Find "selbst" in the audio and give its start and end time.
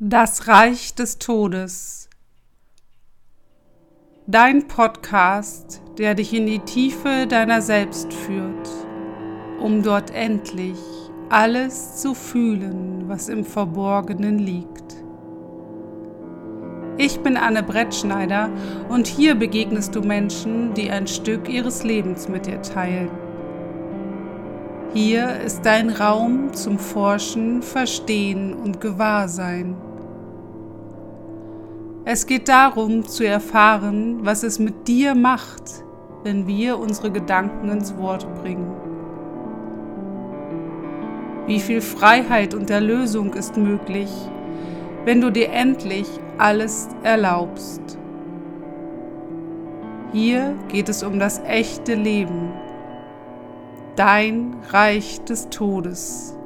7.62-8.12